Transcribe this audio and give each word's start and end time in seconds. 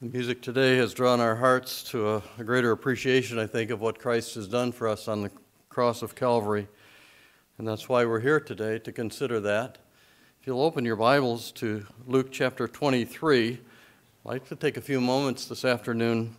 The 0.00 0.10
music 0.10 0.42
today 0.42 0.76
has 0.76 0.94
drawn 0.94 1.18
our 1.18 1.34
hearts 1.34 1.82
to 1.90 2.08
a, 2.08 2.22
a, 2.38 2.44
greater 2.44 2.70
appreciation, 2.70 3.36
I 3.36 3.48
think, 3.48 3.72
of 3.72 3.80
what 3.80 3.98
Christ 3.98 4.36
has 4.36 4.46
done 4.46 4.70
for 4.70 4.86
us 4.86 5.08
on 5.08 5.22
the 5.22 5.30
cross 5.70 6.02
of 6.02 6.14
Calvary. 6.14 6.68
And 7.58 7.66
that's 7.66 7.88
why 7.88 8.04
we're 8.04 8.20
here 8.20 8.38
today 8.38 8.78
to 8.78 8.92
consider 8.92 9.40
that. 9.40 9.78
If 10.40 10.46
you'll 10.46 10.62
open 10.62 10.84
your 10.84 10.94
Bibles 10.94 11.50
to 11.54 11.84
Luke 12.06 12.28
chapter 12.30 12.68
23, 12.68 13.54
I'd 13.54 13.58
like 14.22 14.46
to 14.50 14.54
take 14.54 14.76
a 14.76 14.80
few 14.80 15.00
moments 15.00 15.46
this 15.46 15.64
afternoon 15.64 16.36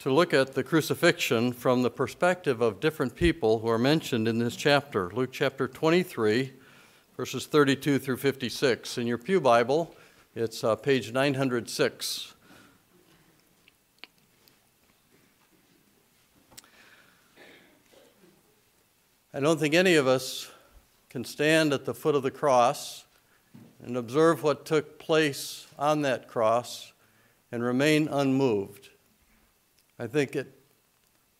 to 0.00 0.12
look 0.12 0.34
at 0.34 0.52
the 0.52 0.62
crucifixion 0.62 1.54
from 1.54 1.80
the 1.80 1.90
perspective 1.90 2.60
of 2.60 2.78
different 2.78 3.14
people 3.16 3.60
who 3.60 3.70
are 3.70 3.78
mentioned 3.78 4.28
in 4.28 4.38
this 4.38 4.54
chapter. 4.54 5.08
Luke 5.14 5.32
chapter 5.32 5.66
23, 5.66 6.52
verses 7.16 7.46
32 7.46 7.98
through 7.98 8.18
56. 8.18 8.98
In 8.98 9.06
your 9.06 9.16
Pew 9.16 9.40
Bible, 9.40 9.96
it's 10.34 10.62
uh, 10.62 10.76
page 10.76 11.10
906. 11.10 12.34
I 19.40 19.42
don't 19.42 19.58
think 19.58 19.72
any 19.72 19.94
of 19.94 20.06
us 20.06 20.50
can 21.08 21.24
stand 21.24 21.72
at 21.72 21.86
the 21.86 21.94
foot 21.94 22.14
of 22.14 22.22
the 22.22 22.30
cross 22.30 23.06
and 23.82 23.96
observe 23.96 24.42
what 24.42 24.66
took 24.66 24.98
place 24.98 25.66
on 25.78 26.02
that 26.02 26.28
cross 26.28 26.92
and 27.50 27.62
remain 27.62 28.06
unmoved. 28.06 28.90
I 29.98 30.08
think 30.08 30.36
it, 30.36 30.60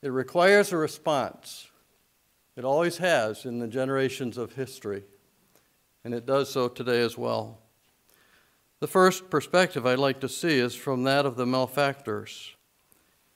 it 0.01 0.09
requires 0.09 0.73
a 0.73 0.79
response. 0.79 1.69
It 2.57 2.65
always 2.65 2.97
has 2.97 3.45
in 3.45 3.59
the 3.59 3.69
generations 3.69 4.39
of 4.39 4.55
history, 4.55 5.03
and 6.03 6.15
it 6.15 6.25
does 6.25 6.51
so 6.51 6.69
today 6.69 7.03
as 7.03 7.19
well. 7.19 7.59
The 8.79 8.89
first 8.89 9.29
perspective 9.29 9.85
I'd 9.85 9.99
like 9.99 10.21
to 10.21 10.29
see 10.31 10.59
is 10.59 10.75
from 10.75 11.03
that 11.03 11.27
of 11.27 11.37
the 11.37 11.45
malefactors. 11.45 12.55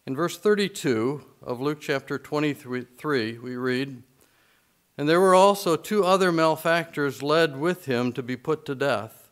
In 0.06 0.16
verse 0.16 0.38
32 0.38 1.22
of 1.42 1.60
Luke 1.60 1.82
chapter 1.82 2.16
23, 2.16 3.38
we 3.40 3.56
read, 3.56 4.02
and 4.96 5.08
there 5.08 5.20
were 5.20 5.34
also 5.34 5.76
two 5.76 6.04
other 6.04 6.30
malefactors 6.30 7.22
led 7.22 7.58
with 7.58 7.86
him 7.86 8.12
to 8.12 8.22
be 8.22 8.36
put 8.36 8.64
to 8.66 8.74
death. 8.74 9.30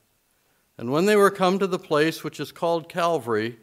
And 0.76 0.90
when 0.90 1.06
they 1.06 1.16
were 1.16 1.30
come 1.30 1.58
to 1.58 1.66
the 1.66 1.78
place 1.78 2.24
which 2.24 2.40
is 2.40 2.50
called 2.50 2.88
Calvary, 2.88 3.58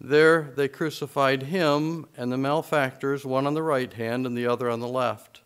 there 0.00 0.52
they 0.56 0.68
crucified 0.68 1.44
him 1.44 2.06
and 2.16 2.30
the 2.30 2.38
malefactors, 2.38 3.24
one 3.24 3.46
on 3.46 3.54
the 3.54 3.62
right 3.62 3.92
hand 3.92 4.26
and 4.26 4.36
the 4.36 4.46
other 4.46 4.70
on 4.70 4.80
the 4.80 4.86
left. 4.86 5.42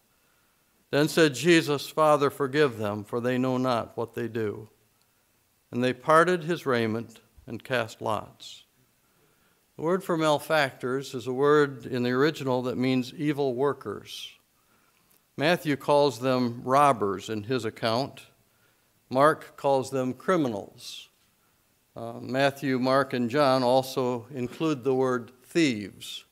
Then 0.91 1.09
said 1.09 1.35
Jesus, 1.35 1.89
Father, 1.89 2.29
forgive 2.29 2.77
them, 2.77 3.03
for 3.05 3.19
they 3.19 3.39
know 3.39 3.57
not 3.57 3.97
what 3.97 4.15
they 4.15 4.29
do. 4.29 4.69
And 5.71 5.83
they 5.83 5.95
parted 5.95 6.45
his 6.45 6.67
raiment 6.67 7.21
and 7.47 7.65
cast 7.65 8.03
lots. 8.03 8.65
The 9.77 9.83
word 9.83 10.05
for 10.05 10.19
malefactors 10.19 11.15
is 11.15 11.27
a 11.27 11.33
word 11.33 11.87
in 11.87 12.03
the 12.03 12.11
original 12.11 12.61
that 12.65 12.77
means 12.77 13.15
evil 13.15 13.55
workers. 13.55 14.35
Matthew 15.43 15.75
calls 15.75 16.21
them 16.21 16.61
robbers 16.63 17.29
in 17.29 17.43
his 17.43 17.65
account. 17.65 18.27
Mark 19.11 19.57
calls 19.57 19.91
them 19.91 20.13
criminals. 20.15 21.09
Uh, 21.97 22.21
Matthew, 22.21 22.79
Mark, 22.79 23.13
and 23.13 23.29
John 23.29 23.65
also 23.65 24.29
include 24.33 24.85
the 24.85 24.95
word 24.95 25.33
thieves. 25.45 26.27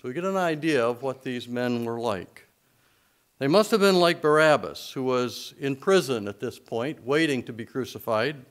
So 0.00 0.08
we 0.08 0.14
get 0.14 0.24
an 0.24 0.38
idea 0.38 0.82
of 0.82 1.02
what 1.02 1.22
these 1.22 1.46
men 1.46 1.84
were 1.84 2.00
like. 2.00 2.46
They 3.38 3.48
must 3.48 3.70
have 3.70 3.80
been 3.80 4.00
like 4.00 4.22
Barabbas, 4.22 4.92
who 4.92 5.02
was 5.02 5.52
in 5.60 5.76
prison 5.76 6.26
at 6.26 6.40
this 6.40 6.58
point, 6.58 7.04
waiting 7.04 7.42
to 7.42 7.52
be 7.52 7.66
crucified. 7.66 8.46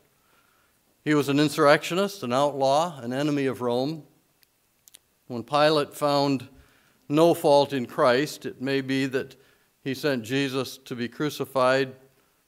He 1.03 1.15
was 1.15 1.27
an 1.27 1.39
insurrectionist, 1.39 2.21
an 2.21 2.33
outlaw, 2.33 2.99
an 2.99 3.13
enemy 3.13 3.47
of 3.47 3.61
Rome. 3.61 4.03
When 5.25 5.41
Pilate 5.41 5.95
found 5.95 6.49
no 7.09 7.33
fault 7.33 7.73
in 7.73 7.87
Christ, 7.87 8.45
it 8.45 8.61
may 8.61 8.81
be 8.81 9.07
that 9.07 9.37
he 9.83 9.93
sent 9.93 10.23
Jesus 10.23 10.77
to 10.77 10.95
be 10.95 11.07
crucified, 11.07 11.95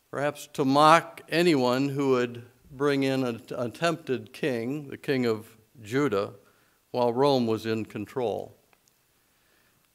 perhaps 0.10 0.48
to 0.54 0.64
mock 0.64 1.22
anyone 1.30 1.90
who 1.90 2.12
would 2.12 2.44
bring 2.72 3.04
in 3.04 3.24
an 3.24 3.42
attempted 3.58 4.32
king, 4.32 4.88
the 4.88 4.98
king 4.98 5.26
of 5.26 5.58
Judah, 5.82 6.34
while 6.92 7.12
Rome 7.12 7.46
was 7.46 7.66
in 7.66 7.86
control. 7.86 8.56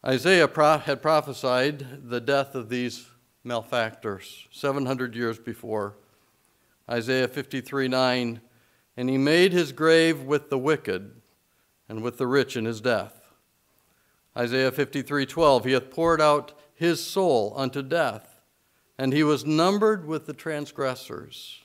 Isaiah 0.04 0.48
had 0.84 1.02
prophesied 1.02 2.08
the 2.08 2.20
death 2.20 2.54
of 2.54 2.68
these 2.68 3.06
malefactors 3.44 4.46
700 4.50 5.14
years 5.14 5.38
before. 5.38 5.96
Isaiah 6.88 7.28
53 7.28 7.88
9, 7.88 8.40
and 8.96 9.08
he 9.08 9.18
made 9.18 9.52
his 9.52 9.72
grave 9.72 10.22
with 10.22 10.50
the 10.50 10.58
wicked 10.58 11.12
and 11.88 12.02
with 12.02 12.18
the 12.18 12.26
rich 12.26 12.56
in 12.56 12.64
his 12.64 12.80
death. 12.80 13.20
Isaiah 14.36 14.72
53 14.72 15.26
12, 15.26 15.64
he 15.64 15.72
hath 15.72 15.90
poured 15.90 16.20
out 16.20 16.52
his 16.80 17.04
soul 17.04 17.52
unto 17.56 17.82
death, 17.82 18.41
and 18.96 19.12
he 19.12 19.22
was 19.22 19.44
numbered 19.44 20.06
with 20.06 20.24
the 20.24 20.32
transgressors. 20.32 21.60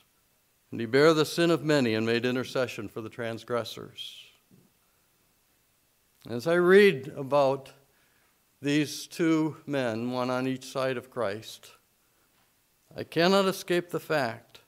And 0.70 0.78
he 0.78 0.84
bare 0.84 1.14
the 1.14 1.24
sin 1.24 1.50
of 1.50 1.64
many 1.64 1.94
and 1.94 2.04
made 2.04 2.26
intercession 2.26 2.86
for 2.86 3.00
the 3.00 3.08
transgressors. 3.08 4.26
As 6.28 6.46
I 6.46 6.56
read 6.56 7.14
about 7.16 7.72
these 8.60 9.06
two 9.06 9.56
men, 9.64 10.10
one 10.10 10.28
on 10.28 10.46
each 10.46 10.66
side 10.66 10.98
of 10.98 11.10
Christ, 11.10 11.70
I 12.94 13.02
cannot 13.02 13.46
escape 13.46 13.88
the 13.88 13.98
fact 13.98 14.60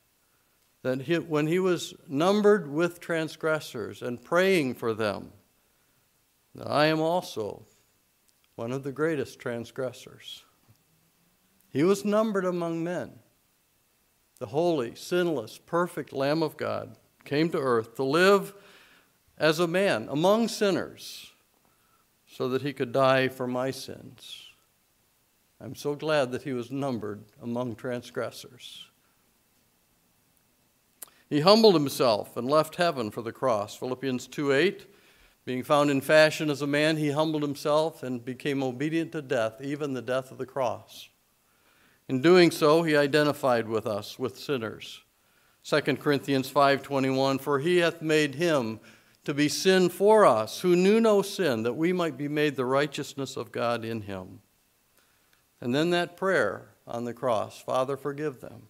that 0.83 1.03
he, 1.03 1.19
when 1.19 1.47
he 1.47 1.59
was 1.59 1.93
numbered 2.09 2.71
with 2.73 3.01
transgressors 3.01 4.01
and 4.01 4.25
praying 4.25 4.77
for 4.77 4.95
them, 4.95 5.31
I 6.59 6.87
am 6.87 7.01
also 7.01 7.67
one 8.59 8.73
of 8.73 8.83
the 8.83 8.91
greatest 8.91 9.39
transgressors. 9.39 10.43
He 11.71 11.85
was 11.85 12.05
numbered 12.05 12.45
among 12.45 12.83
men. 12.83 13.21
The 14.41 14.47
holy, 14.47 14.97
sinless, 14.97 15.59
perfect 15.59 16.13
Lamb 16.13 16.43
of 16.43 16.57
God 16.57 16.97
came 17.25 17.51
to 17.51 17.59
earth 17.59 17.95
to 17.95 18.03
live 18.03 18.55
as 19.39 19.61
a 19.61 19.69
man 19.69 20.09
among 20.11 20.49
sinners 20.49 21.31
so 22.27 22.49
that 22.49 22.63
he 22.63 22.73
could 22.73 22.91
die 22.91 23.29
for 23.29 23.47
my 23.47 23.71
sins. 23.71 24.43
I'm 25.61 25.77
so 25.77 25.95
glad 25.95 26.33
that 26.33 26.43
he 26.43 26.53
was 26.53 26.73
numbered 26.73 27.23
among 27.41 27.77
transgressors. 27.77 28.89
He 31.31 31.41
humbled 31.41 31.75
himself 31.75 32.37
and 32.37 32.51
left 32.51 32.75
heaven 32.75 33.13
for 33.13 33.23
the 33.23 33.33
cross. 33.33 33.77
Philippians 33.77 34.27
2 34.27 34.53
8 34.53 34.87
being 35.49 35.63
found 35.63 35.91
in 35.91 36.03
fashion 36.03 36.51
as 36.51 36.61
a 36.61 36.67
man, 36.67 36.99
he 36.99 37.11
humbled 37.11 37.41
himself 37.41 38.03
and 38.03 38.23
became 38.23 38.63
obedient 38.63 39.13
to 39.13 39.23
death, 39.23 39.63
even 39.63 39.95
the 39.95 40.03
death 40.03 40.31
of 40.31 40.37
the 40.37 40.45
cross. 40.45 41.09
In 42.07 42.21
doing 42.21 42.51
so, 42.51 42.83
he 42.83 42.95
identified 42.95 43.67
with 43.67 43.87
us, 43.87 44.19
with 44.19 44.39
sinners. 44.39 45.01
2 45.65 45.81
Corinthians 46.03 46.51
5:21 46.51 47.41
For 47.41 47.61
he 47.61 47.79
hath 47.79 48.03
made 48.03 48.35
him 48.35 48.79
to 49.25 49.33
be 49.33 49.49
sin 49.49 49.89
for 49.89 50.27
us 50.27 50.61
who 50.61 50.77
knew 50.77 51.01
no 51.01 51.23
sin 51.23 51.63
that 51.63 51.73
we 51.73 51.95
might 51.95 52.19
be 52.19 52.29
made 52.29 52.57
the 52.57 52.67
righteousness 52.67 53.35
of 53.35 53.51
God 53.51 53.87
in 53.87 54.03
him. 54.03 54.43
And 55.63 55.75
then 55.75 55.89
that 55.93 56.19
prayer 56.19 56.75
on 56.87 57.07
the 57.07 57.15
cross, 57.15 57.59
Father 57.59 57.97
forgive 57.97 58.43
them. 58.43 58.69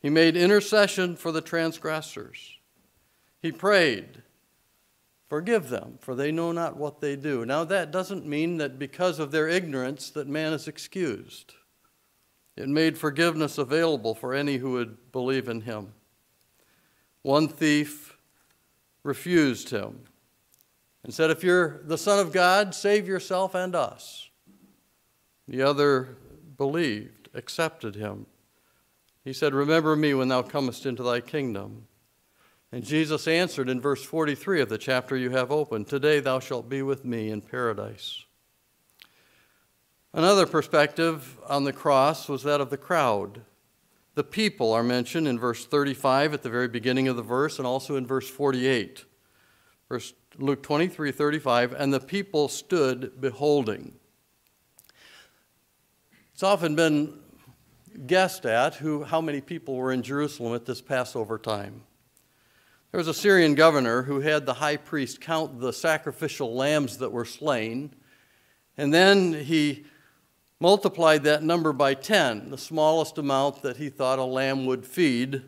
He 0.00 0.10
made 0.10 0.36
intercession 0.36 1.14
for 1.14 1.30
the 1.30 1.40
transgressors. 1.40 2.58
He 3.40 3.52
prayed 3.52 4.24
Forgive 5.28 5.68
them, 5.70 5.98
for 6.00 6.14
they 6.14 6.30
know 6.30 6.52
not 6.52 6.76
what 6.76 7.00
they 7.00 7.16
do. 7.16 7.44
Now, 7.44 7.64
that 7.64 7.90
doesn't 7.90 8.26
mean 8.26 8.58
that 8.58 8.78
because 8.78 9.18
of 9.18 9.32
their 9.32 9.48
ignorance 9.48 10.10
that 10.10 10.28
man 10.28 10.52
is 10.52 10.68
excused. 10.68 11.54
It 12.56 12.68
made 12.68 12.96
forgiveness 12.96 13.58
available 13.58 14.14
for 14.14 14.34
any 14.34 14.58
who 14.58 14.72
would 14.72 15.12
believe 15.12 15.48
in 15.48 15.62
him. 15.62 15.92
One 17.22 17.48
thief 17.48 18.16
refused 19.02 19.70
him 19.70 20.04
and 21.02 21.12
said, 21.12 21.30
If 21.30 21.42
you're 21.42 21.82
the 21.84 21.98
Son 21.98 22.18
of 22.18 22.32
God, 22.32 22.74
save 22.74 23.08
yourself 23.08 23.54
and 23.54 23.74
us. 23.74 24.30
The 25.48 25.62
other 25.62 26.16
believed, 26.56 27.28
accepted 27.34 27.96
him. 27.96 28.26
He 29.24 29.32
said, 29.32 29.54
Remember 29.54 29.96
me 29.96 30.14
when 30.14 30.28
thou 30.28 30.42
comest 30.42 30.86
into 30.86 31.02
thy 31.02 31.20
kingdom. 31.20 31.88
And 32.76 32.84
Jesus 32.84 33.26
answered 33.26 33.70
in 33.70 33.80
verse 33.80 34.04
43 34.04 34.60
of 34.60 34.68
the 34.68 34.76
chapter 34.76 35.16
you 35.16 35.30
have 35.30 35.50
open 35.50 35.86
Today 35.86 36.20
thou 36.20 36.40
shalt 36.40 36.68
be 36.68 36.82
with 36.82 37.06
me 37.06 37.30
in 37.30 37.40
paradise. 37.40 38.26
Another 40.12 40.44
perspective 40.44 41.38
on 41.48 41.64
the 41.64 41.72
cross 41.72 42.28
was 42.28 42.42
that 42.42 42.60
of 42.60 42.68
the 42.68 42.76
crowd. 42.76 43.40
The 44.14 44.24
people 44.24 44.74
are 44.74 44.82
mentioned 44.82 45.26
in 45.26 45.38
verse 45.38 45.64
35 45.64 46.34
at 46.34 46.42
the 46.42 46.50
very 46.50 46.68
beginning 46.68 47.08
of 47.08 47.16
the 47.16 47.22
verse 47.22 47.56
and 47.56 47.66
also 47.66 47.96
in 47.96 48.06
verse 48.06 48.28
48. 48.28 49.06
Verse 49.88 50.12
Luke 50.36 50.62
23 50.62 51.12
35, 51.12 51.72
and 51.72 51.94
the 51.94 51.98
people 51.98 52.46
stood 52.46 53.18
beholding. 53.22 53.94
It's 56.34 56.42
often 56.42 56.76
been 56.76 57.20
guessed 58.06 58.44
at 58.44 58.74
who, 58.74 59.02
how 59.02 59.22
many 59.22 59.40
people 59.40 59.76
were 59.76 59.92
in 59.92 60.02
Jerusalem 60.02 60.54
at 60.54 60.66
this 60.66 60.82
Passover 60.82 61.38
time. 61.38 61.80
There 62.96 63.04
was 63.04 63.08
a 63.08 63.20
Syrian 63.20 63.54
governor 63.54 64.04
who 64.04 64.20
had 64.20 64.46
the 64.46 64.54
high 64.54 64.78
priest 64.78 65.20
count 65.20 65.60
the 65.60 65.74
sacrificial 65.74 66.54
lambs 66.54 66.96
that 66.96 67.12
were 67.12 67.26
slain, 67.26 67.94
and 68.78 68.94
then 68.94 69.34
he 69.34 69.84
multiplied 70.60 71.24
that 71.24 71.42
number 71.42 71.74
by 71.74 71.92
10, 71.92 72.48
the 72.48 72.56
smallest 72.56 73.18
amount 73.18 73.60
that 73.60 73.76
he 73.76 73.90
thought 73.90 74.18
a 74.18 74.24
lamb 74.24 74.64
would 74.64 74.86
feed. 74.86 75.42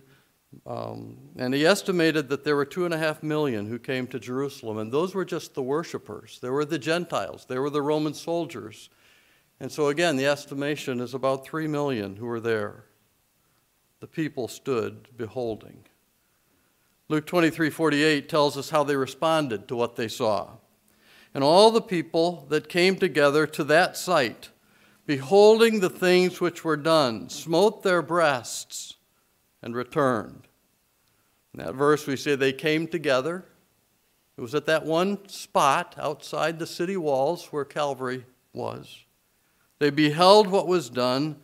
Um, 0.67 1.17
and 1.39 1.55
he 1.55 1.65
estimated 1.65 2.29
that 2.29 2.45
there 2.45 2.55
were 2.55 2.67
two 2.67 2.85
and 2.85 2.93
a 2.93 2.99
half 2.99 3.23
million 3.23 3.65
who 3.65 3.79
came 3.79 4.07
to 4.09 4.21
Jerusalem, 4.21 4.77
and 4.77 4.93
those 4.93 5.15
were 5.15 5.25
just 5.25 5.55
the 5.55 5.63
worshipers. 5.63 6.41
There 6.43 6.53
were 6.53 6.67
the 6.67 6.79
Gentiles, 6.79 7.47
there 7.49 7.63
were 7.63 7.71
the 7.71 7.81
Roman 7.81 8.13
soldiers. 8.13 8.91
And 9.59 9.73
so, 9.73 9.89
again, 9.89 10.19
the 10.19 10.27
estimation 10.27 11.01
is 11.01 11.15
about 11.15 11.47
three 11.47 11.67
million 11.67 12.17
who 12.17 12.27
were 12.27 12.41
there. 12.41 12.85
The 14.01 14.07
people 14.07 14.49
stood 14.49 15.09
beholding. 15.17 15.88
Luke 17.09 17.27
23 17.27 17.71
48 17.71 18.29
tells 18.29 18.57
us 18.57 18.71
how 18.71 18.85
they 18.85 18.97
responded 18.97 19.67
to 19.69 19.77
what 19.77 19.97
they 19.97 20.09
saw. 20.09 20.51
And 21.35 21.43
all 21.43 21.71
the 21.71 21.81
people 21.81 22.47
that 22.49 22.69
came 22.69 22.97
together 22.97 23.47
to 23.47 23.65
that 23.65 23.97
sight, 23.97 24.51
beholding 25.07 25.81
the 25.81 25.91
things 25.91 26.41
which 26.41 26.65
were 26.65 26.77
done, 26.77 27.29
smote 27.29 27.83
their 27.83 28.03
breasts 28.03 28.97
and 29.63 29.75
returned. 29.75 30.49
In 31.55 31.65
that 31.65 31.75
verse, 31.75 32.07
we 32.07 32.17
say 32.17 32.35
they 32.35 32.53
came 32.53 32.87
together. 32.87 33.45
It 34.37 34.41
was 34.41 34.55
at 34.55 34.67
that 34.67 34.85
one 34.85 35.29
spot 35.29 35.95
outside 35.99 36.59
the 36.59 36.67
city 36.67 36.97
walls 36.97 37.47
where 37.47 37.65
Calvary 37.65 38.25
was. 38.53 39.05
They 39.79 39.91
beheld 39.91 40.47
what 40.47 40.69
was 40.69 40.91
done 40.91 41.37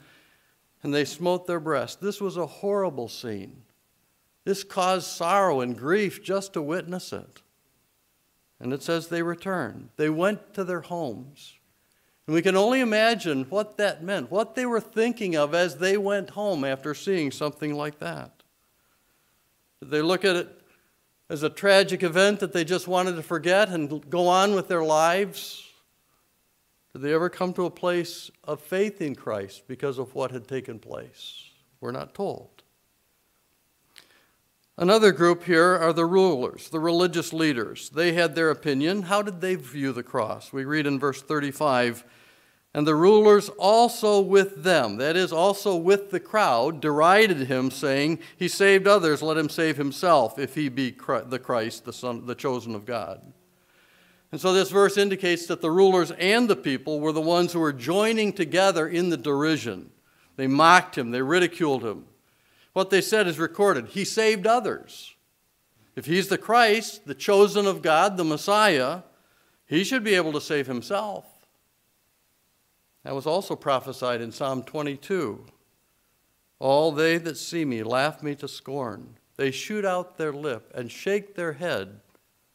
and 0.82 0.92
they 0.92 1.04
smote 1.04 1.46
their 1.46 1.60
breasts. 1.60 1.96
This 1.96 2.20
was 2.20 2.36
a 2.36 2.46
horrible 2.46 3.08
scene. 3.08 3.62
This 4.44 4.62
caused 4.62 5.06
sorrow 5.06 5.60
and 5.60 5.76
grief 5.76 6.22
just 6.22 6.52
to 6.52 6.62
witness 6.62 7.12
it. 7.12 7.42
And 8.60 8.72
it 8.72 8.82
says 8.82 9.08
they 9.08 9.22
returned. 9.22 9.88
They 9.96 10.10
went 10.10 10.54
to 10.54 10.64
their 10.64 10.82
homes. 10.82 11.54
And 12.26 12.34
we 12.34 12.42
can 12.42 12.56
only 12.56 12.80
imagine 12.80 13.44
what 13.44 13.76
that 13.76 14.02
meant, 14.02 14.30
what 14.30 14.54
they 14.54 14.64
were 14.64 14.80
thinking 14.80 15.36
of 15.36 15.54
as 15.54 15.76
they 15.76 15.96
went 15.96 16.30
home 16.30 16.64
after 16.64 16.94
seeing 16.94 17.30
something 17.30 17.74
like 17.74 17.98
that. 17.98 18.42
Did 19.80 19.90
they 19.90 20.02
look 20.02 20.24
at 20.24 20.36
it 20.36 20.60
as 21.28 21.42
a 21.42 21.50
tragic 21.50 22.02
event 22.02 22.40
that 22.40 22.52
they 22.52 22.64
just 22.64 22.88
wanted 22.88 23.16
to 23.16 23.22
forget 23.22 23.68
and 23.68 24.08
go 24.08 24.28
on 24.28 24.54
with 24.54 24.68
their 24.68 24.84
lives? 24.84 25.62
Did 26.94 27.02
they 27.02 27.12
ever 27.12 27.28
come 27.28 27.52
to 27.54 27.66
a 27.66 27.70
place 27.70 28.30
of 28.44 28.60
faith 28.60 29.02
in 29.02 29.14
Christ 29.14 29.64
because 29.66 29.98
of 29.98 30.14
what 30.14 30.30
had 30.30 30.48
taken 30.48 30.78
place? 30.78 31.50
We're 31.80 31.92
not 31.92 32.14
told. 32.14 32.63
Another 34.76 35.12
group 35.12 35.44
here 35.44 35.76
are 35.76 35.92
the 35.92 36.04
rulers, 36.04 36.68
the 36.68 36.80
religious 36.80 37.32
leaders. 37.32 37.90
They 37.90 38.12
had 38.12 38.34
their 38.34 38.50
opinion. 38.50 39.02
How 39.02 39.22
did 39.22 39.40
they 39.40 39.54
view 39.54 39.92
the 39.92 40.02
cross? 40.02 40.52
We 40.52 40.64
read 40.64 40.86
in 40.86 40.98
verse 40.98 41.22
35 41.22 42.04
And 42.74 42.84
the 42.84 42.96
rulers 42.96 43.50
also 43.50 44.20
with 44.20 44.64
them, 44.64 44.96
that 44.96 45.14
is, 45.14 45.32
also 45.32 45.76
with 45.76 46.10
the 46.10 46.18
crowd, 46.18 46.80
derided 46.80 47.46
him, 47.46 47.70
saying, 47.70 48.18
He 48.36 48.48
saved 48.48 48.88
others, 48.88 49.22
let 49.22 49.36
him 49.36 49.48
save 49.48 49.76
himself, 49.76 50.40
if 50.40 50.56
he 50.56 50.68
be 50.68 50.90
the 50.90 51.40
Christ, 51.40 51.84
the, 51.84 51.92
son, 51.92 52.26
the 52.26 52.34
chosen 52.34 52.74
of 52.74 52.84
God. 52.84 53.22
And 54.32 54.40
so 54.40 54.52
this 54.52 54.70
verse 54.70 54.96
indicates 54.96 55.46
that 55.46 55.60
the 55.60 55.70
rulers 55.70 56.10
and 56.10 56.50
the 56.50 56.56
people 56.56 56.98
were 56.98 57.12
the 57.12 57.20
ones 57.20 57.52
who 57.52 57.60
were 57.60 57.72
joining 57.72 58.32
together 58.32 58.88
in 58.88 59.10
the 59.10 59.16
derision. 59.16 59.92
They 60.34 60.48
mocked 60.48 60.98
him, 60.98 61.12
they 61.12 61.22
ridiculed 61.22 61.84
him. 61.84 62.06
What 62.74 62.90
they 62.90 63.00
said 63.00 63.26
is 63.26 63.38
recorded. 63.38 63.86
He 63.86 64.04
saved 64.04 64.46
others. 64.46 65.14
If 65.96 66.06
he's 66.06 66.28
the 66.28 66.36
Christ, 66.36 67.06
the 67.06 67.14
chosen 67.14 67.66
of 67.66 67.82
God, 67.82 68.16
the 68.16 68.24
Messiah, 68.24 69.02
he 69.64 69.84
should 69.84 70.04
be 70.04 70.16
able 70.16 70.32
to 70.32 70.40
save 70.40 70.66
himself. 70.66 71.24
That 73.04 73.14
was 73.14 73.26
also 73.26 73.54
prophesied 73.54 74.20
in 74.20 74.32
Psalm 74.32 74.64
22. 74.64 75.46
All 76.58 76.90
they 76.90 77.16
that 77.18 77.36
see 77.36 77.64
me 77.64 77.82
laugh 77.82 78.22
me 78.22 78.34
to 78.36 78.48
scorn. 78.48 79.18
They 79.36 79.50
shoot 79.50 79.84
out 79.84 80.18
their 80.18 80.32
lip 80.32 80.72
and 80.74 80.90
shake 80.90 81.34
their 81.34 81.52
head, 81.54 82.00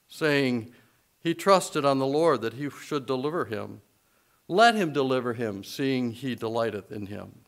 saying, 0.09 0.73
He 1.21 1.33
trusted 1.33 1.85
on 1.85 1.99
the 1.99 2.05
Lord 2.05 2.41
that 2.41 2.53
he 2.53 2.69
should 2.69 3.05
deliver 3.05 3.45
him. 3.45 3.81
Let 4.49 4.75
him 4.75 4.91
deliver 4.91 5.33
him, 5.33 5.63
seeing 5.63 6.11
he 6.11 6.35
delighteth 6.35 6.91
in 6.91 7.05
him. 7.05 7.41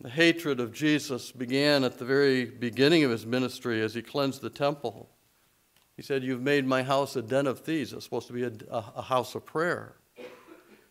The 0.00 0.10
hatred 0.10 0.60
of 0.60 0.72
Jesus 0.72 1.32
began 1.32 1.82
at 1.82 1.98
the 1.98 2.04
very 2.04 2.44
beginning 2.44 3.04
of 3.04 3.10
his 3.10 3.24
ministry 3.24 3.80
as 3.80 3.94
he 3.94 4.02
cleansed 4.02 4.42
the 4.42 4.50
temple. 4.50 5.08
He 5.96 6.02
said, 6.02 6.22
You've 6.22 6.42
made 6.42 6.66
my 6.66 6.82
house 6.82 7.16
a 7.16 7.22
den 7.22 7.46
of 7.46 7.60
thieves. 7.60 7.92
It's 7.92 8.04
supposed 8.04 8.26
to 8.26 8.34
be 8.34 8.44
a, 8.44 8.52
a, 8.70 9.02
house 9.02 9.34
of 9.34 9.46
prayer. 9.46 9.96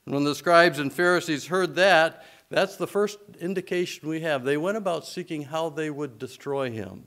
And 0.06 0.16
when 0.16 0.24
the 0.24 0.34
scribes 0.34 0.80
and 0.80 0.92
Pharisees 0.92 1.46
heard 1.48 1.76
that, 1.76 2.26
that's 2.50 2.78
the 2.78 2.88
first 2.88 3.20
indication 3.40 4.10
we 4.10 4.22
have. 4.22 4.44
They 4.44 4.58
went 4.58 4.78
about 4.78 5.06
seeking 5.06 5.44
how 5.44 5.70
they 5.70 5.90
would 5.90 6.18
destroy 6.18 6.72
him. 6.72 7.06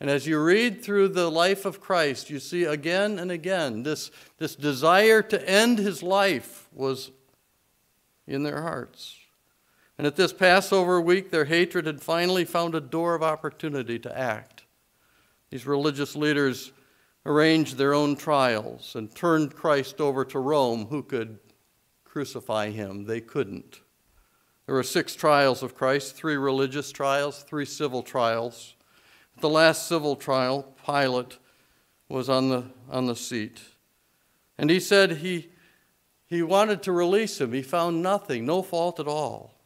And 0.00 0.08
as 0.08 0.26
you 0.26 0.42
read 0.42 0.82
through 0.82 1.08
the 1.08 1.30
life 1.30 1.66
of 1.66 1.80
Christ, 1.80 2.30
you 2.30 2.38
see 2.38 2.64
again 2.64 3.18
and 3.18 3.30
again 3.30 3.82
this, 3.82 4.10
this 4.38 4.56
desire 4.56 5.20
to 5.22 5.48
end 5.48 5.78
his 5.78 6.02
life 6.02 6.68
was 6.72 7.10
in 8.26 8.42
their 8.42 8.62
hearts. 8.62 9.19
And 10.00 10.06
at 10.06 10.16
this 10.16 10.32
Passover 10.32 10.98
week, 10.98 11.30
their 11.30 11.44
hatred 11.44 11.84
had 11.84 12.00
finally 12.00 12.46
found 12.46 12.74
a 12.74 12.80
door 12.80 13.14
of 13.14 13.22
opportunity 13.22 13.98
to 13.98 14.18
act. 14.18 14.64
These 15.50 15.66
religious 15.66 16.16
leaders 16.16 16.72
arranged 17.26 17.76
their 17.76 17.92
own 17.92 18.16
trials 18.16 18.94
and 18.94 19.14
turned 19.14 19.54
Christ 19.54 20.00
over 20.00 20.24
to 20.24 20.38
Rome, 20.38 20.86
who 20.86 21.02
could 21.02 21.38
crucify 22.02 22.70
him. 22.70 23.04
They 23.04 23.20
couldn't. 23.20 23.82
There 24.64 24.74
were 24.74 24.82
six 24.82 25.14
trials 25.14 25.62
of 25.62 25.74
Christ 25.74 26.16
three 26.16 26.38
religious 26.38 26.90
trials, 26.92 27.42
three 27.42 27.66
civil 27.66 28.02
trials. 28.02 28.76
At 29.36 29.42
the 29.42 29.50
last 29.50 29.86
civil 29.86 30.16
trial, 30.16 30.74
Pilate 30.86 31.36
was 32.08 32.30
on 32.30 32.48
the, 32.48 32.64
on 32.90 33.04
the 33.04 33.16
seat. 33.16 33.60
And 34.56 34.70
he 34.70 34.80
said 34.80 35.18
he, 35.18 35.50
he 36.24 36.42
wanted 36.42 36.82
to 36.84 36.92
release 36.92 37.38
him. 37.38 37.52
He 37.52 37.60
found 37.60 38.02
nothing, 38.02 38.46
no 38.46 38.62
fault 38.62 38.98
at 38.98 39.06
all. 39.06 39.59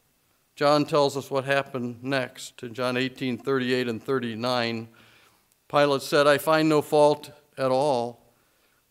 John 0.57 0.85
tells 0.85 1.17
us 1.17 1.31
what 1.31 1.45
happened 1.45 2.03
next. 2.03 2.63
In 2.63 2.75
John 2.75 2.97
18 2.97 3.39
38 3.39 3.89
and 3.89 4.03
39, 4.03 4.89
Pilate 5.69 6.03
said, 6.03 6.27
I 6.27 6.39
find 6.39 6.69
no 6.69 6.81
fault 6.81 7.33
at 7.59 7.71
all. 7.71 8.21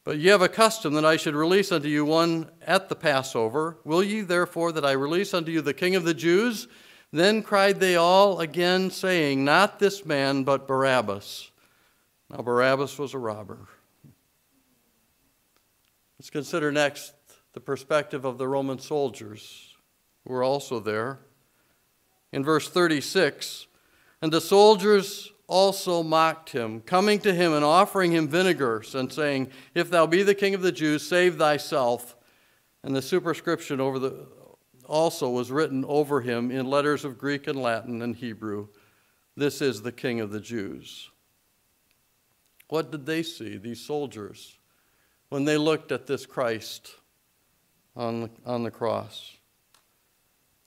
But 0.03 0.17
ye 0.17 0.27
have 0.27 0.41
a 0.41 0.49
custom 0.49 0.95
that 0.95 1.05
I 1.05 1.15
should 1.15 1.35
release 1.35 1.71
unto 1.71 1.87
you 1.87 2.03
one 2.03 2.49
at 2.67 2.89
the 2.89 2.95
Passover. 2.95 3.77
Will 3.85 4.03
ye 4.03 4.19
therefore 4.19 4.73
that 4.73 4.83
I 4.83 4.91
release 4.91 5.33
unto 5.33 5.51
you 5.51 5.61
the 5.61 5.73
king 5.73 5.95
of 5.95 6.03
the 6.03 6.13
Jews? 6.13 6.67
Then 7.13 7.41
cried 7.41 7.79
they 7.79 7.95
all 7.95 8.41
again, 8.41 8.91
saying, 8.91 9.45
Not 9.45 9.79
this 9.79 10.05
man, 10.05 10.43
but 10.43 10.67
Barabbas. 10.67 11.51
Now 12.29 12.41
Barabbas 12.41 12.99
was 12.99 13.13
a 13.13 13.19
robber. 13.19 13.69
Let's 16.19 16.29
consider 16.29 16.71
next 16.71 17.13
the 17.53 17.61
perspective 17.61 18.25
of 18.25 18.37
the 18.37 18.47
Roman 18.47 18.79
soldiers 18.79 19.75
who 20.25 20.33
were 20.33 20.43
also 20.43 20.81
there 20.81 21.19
in 22.33 22.43
verse 22.43 22.67
36 22.67 23.67
And 24.21 24.33
the 24.33 24.41
soldiers 24.41 25.31
also 25.47 26.03
mocked 26.03 26.49
him, 26.49 26.81
coming 26.81 27.19
to 27.19 27.33
him 27.33 27.53
and 27.53 27.63
offering 27.63 28.11
him 28.11 28.27
vinegar, 28.27 28.83
and 28.93 29.11
saying, 29.11 29.49
If 29.73 29.89
thou 29.89 30.07
be 30.07 30.23
the 30.23 30.35
king 30.35 30.55
of 30.55 30.61
the 30.61 30.71
Jews, 30.71 31.07
save 31.07 31.37
thyself. 31.37 32.15
And 32.83 32.93
the 32.93 33.01
superscription 33.01 33.79
over 33.79 33.99
the 33.99 34.27
also 34.85 35.29
was 35.29 35.51
written 35.51 35.85
over 35.85 36.19
him 36.19 36.51
in 36.51 36.69
letters 36.69 37.05
of 37.05 37.17
Greek 37.17 37.47
and 37.47 37.61
Latin 37.61 38.01
and 38.01 38.15
Hebrew. 38.15 38.67
This 39.37 39.61
is 39.61 39.81
the 39.81 39.91
king 39.91 40.19
of 40.19 40.31
the 40.31 40.41
Jews. 40.41 41.09
What 42.67 42.91
did 42.91 43.05
they 43.05 43.23
see, 43.23 43.57
these 43.57 43.79
soldiers, 43.79 44.57
when 45.29 45.45
they 45.45 45.57
looked 45.57 45.91
at 45.91 46.07
this 46.07 46.25
Christ 46.25 46.95
on 47.95 48.21
the, 48.21 48.29
on 48.45 48.63
the 48.63 48.71
cross? 48.71 49.37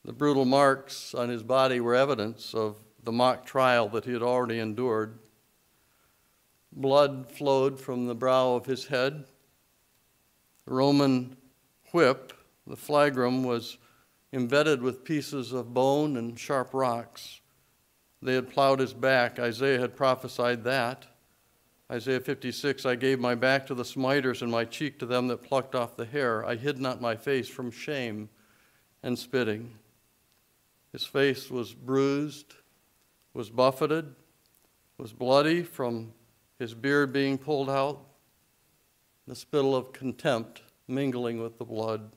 The 0.07 0.13
brutal 0.13 0.45
marks 0.45 1.17
on 1.17 1.29
his 1.29 1.43
body 1.43 1.81
were 1.81 1.97
evidence 1.97 2.55
of 2.55 2.77
the 3.03 3.11
mock 3.11 3.45
trial 3.45 3.89
that 3.89 4.05
he 4.05 4.13
had 4.13 4.23
already 4.23 4.61
endured. 4.61 5.19
Blood 6.71 7.29
flowed 7.29 7.81
from 7.81 8.07
the 8.07 8.15
brow 8.15 8.55
of 8.55 8.67
his 8.67 8.87
head. 8.87 9.25
The 10.65 10.75
Roman 10.75 11.37
whip, 11.91 12.33
the 12.69 12.77
flagrum, 12.77 13.43
was 13.43 13.79
embedded 14.33 14.81
with 14.81 15.03
pieces 15.03 15.53
of 15.53 15.75
bone 15.75 16.17
and 16.17 16.39
sharp 16.39 16.73
rocks. 16.73 17.41
They 18.23 18.35
had 18.35 18.49
plowed 18.49 18.79
his 18.79 18.95
back. 18.95 19.41
Isaiah 19.41 19.81
had 19.81 19.97
prophesied 19.97 20.63
that. 20.63 21.05
Isaiah 21.91 22.21
56 22.21 22.87
I 22.87 22.95
gave 22.95 23.19
my 23.19 23.35
back 23.35 23.67
to 23.67 23.75
the 23.75 23.85
smiters 23.85 24.43
and 24.43 24.53
my 24.53 24.67
cheek 24.67 25.01
to 25.01 25.07
them 25.07 25.27
that 25.27 25.43
plucked 25.43 25.75
off 25.75 25.97
the 25.97 26.07
hair. 26.07 26.45
I 26.47 26.55
hid 26.55 26.79
not 26.79 27.01
my 27.01 27.17
face 27.17 27.49
from 27.49 27.73
shame 27.73 28.29
and 29.03 29.19
spitting. 29.19 29.75
His 30.93 31.05
face 31.05 31.51
was 31.51 31.75
bruised, 31.75 32.55
was 33.35 33.51
buffeted, 33.51 34.15
was 34.99 35.13
bloody 35.13 35.63
from 35.63 36.13
his 36.59 36.75
beard 36.75 37.13
being 37.13 37.37
pulled 37.37 37.69
out, 37.69 38.01
the 39.27 39.35
spittle 39.35 39.75
of 39.75 39.93
contempt 39.93 40.63
mingling 40.89 41.43
with 41.43 41.59
the 41.59 41.65
blood. 41.65 42.13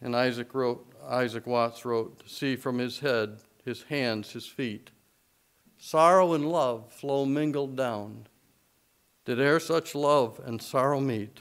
And 0.00 0.14
Isaac 0.14 0.54
wrote, 0.54 0.86
Isaac 1.08 1.46
Watts 1.46 1.84
wrote, 1.84 2.20
to 2.20 2.28
see 2.28 2.56
from 2.56 2.78
his 2.78 3.00
head, 3.00 3.38
his 3.64 3.82
hands, 3.84 4.32
his 4.32 4.46
feet, 4.46 4.90
sorrow 5.78 6.34
and 6.34 6.50
love 6.50 6.92
flow 6.92 7.24
mingled 7.24 7.76
down. 7.76 8.26
Did 9.24 9.38
e'er 9.38 9.58
such 9.58 9.94
love 9.94 10.40
and 10.44 10.60
sorrow 10.60 11.00
meet, 11.00 11.40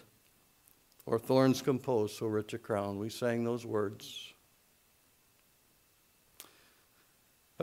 or 1.05 1.19
thorns 1.19 1.61
compose 1.61 2.15
so 2.15 2.27
rich 2.27 2.53
a 2.53 2.57
crown? 2.57 2.97
We 2.97 3.09
sang 3.09 3.43
those 3.43 3.65
words. 3.65 4.32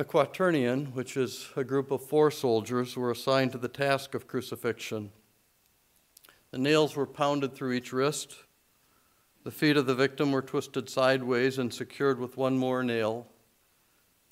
A 0.01 0.05
quaternion, 0.05 0.95
which 0.95 1.15
is 1.15 1.51
a 1.57 1.63
group 1.63 1.91
of 1.91 2.03
four 2.03 2.31
soldiers, 2.31 2.97
were 2.97 3.11
assigned 3.11 3.53
to 3.53 3.59
the 3.59 3.69
task 3.69 4.15
of 4.15 4.27
crucifixion. 4.27 5.13
The 6.53 6.57
nails 6.57 6.97
were 6.97 7.05
pounded 7.05 7.55
through 7.55 7.73
each 7.73 7.93
wrist. 7.93 8.35
The 9.45 9.51
feet 9.51 9.77
of 9.77 9.85
the 9.85 9.95
victim 9.95 10.33
were 10.33 10.41
twisted 10.41 10.89
sideways 10.89 11.59
and 11.59 11.71
secured 11.71 12.19
with 12.19 12.39
one 12.39 12.57
more 12.57 12.83
nail. 12.83 13.27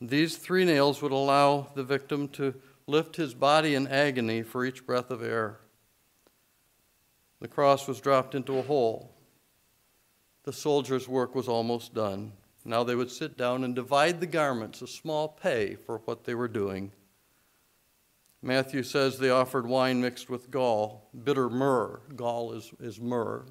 These 0.00 0.38
three 0.38 0.64
nails 0.64 1.02
would 1.02 1.12
allow 1.12 1.70
the 1.74 1.84
victim 1.84 2.28
to 2.28 2.54
lift 2.86 3.16
his 3.16 3.34
body 3.34 3.74
in 3.74 3.88
agony 3.88 4.40
for 4.40 4.64
each 4.64 4.86
breath 4.86 5.10
of 5.10 5.22
air. 5.22 5.60
The 7.42 7.48
cross 7.48 7.86
was 7.86 8.00
dropped 8.00 8.34
into 8.34 8.56
a 8.56 8.62
hole. 8.62 9.14
The 10.44 10.52
soldier's 10.54 11.06
work 11.06 11.34
was 11.34 11.46
almost 11.46 11.92
done. 11.92 12.32
Now 12.68 12.84
they 12.84 12.94
would 12.94 13.10
sit 13.10 13.38
down 13.38 13.64
and 13.64 13.74
divide 13.74 14.20
the 14.20 14.26
garments, 14.26 14.82
a 14.82 14.86
small 14.86 15.26
pay 15.26 15.74
for 15.74 16.02
what 16.04 16.24
they 16.24 16.34
were 16.34 16.48
doing. 16.48 16.92
Matthew 18.42 18.82
says 18.82 19.18
they 19.18 19.30
offered 19.30 19.66
wine 19.66 20.02
mixed 20.02 20.28
with 20.28 20.50
gall, 20.50 21.08
bitter 21.24 21.48
myrrh. 21.48 22.00
Gall 22.14 22.52
is, 22.52 22.70
is 22.78 23.00
myrrh. 23.00 23.46